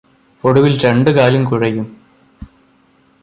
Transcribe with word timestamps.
ഒടുവില് 0.43 0.79
രണ്ടു 0.83 1.11
കാലും 1.11 1.45
കുഴയും 1.45 1.85